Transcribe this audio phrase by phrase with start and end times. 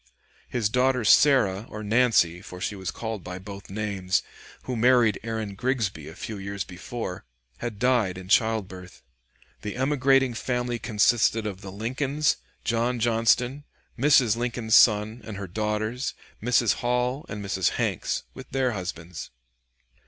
[0.49, 4.23] His daughter Sarah or Nancy, for she was called by both names,
[4.63, 7.23] who married Aaron Grigsby a few years before,
[7.59, 9.03] had died in childbirth.
[9.61, 13.63] The emigrating family consisted of the Lincolns, John Johnston,
[13.95, 14.35] Mrs.
[14.35, 16.73] Lincoln's son, and her daughters, Mrs.
[16.81, 17.69] Hall and Mrs.
[17.77, 19.29] Hanks, with their husbands.